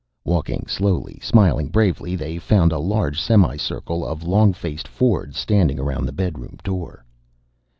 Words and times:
Walking 0.25 0.65
slowly, 0.67 1.19
smiling 1.21 1.67
bravely, 1.67 2.15
they 2.15 2.39
found 2.39 2.71
a 2.71 2.79
large 2.79 3.21
semi 3.21 3.55
circle 3.57 4.03
of 4.03 4.23
long 4.23 4.51
faced 4.51 4.87
Fords 4.87 5.37
standing 5.37 5.77
around 5.79 6.07
the 6.07 6.11
bedroom 6.11 6.57
door. 6.63 7.05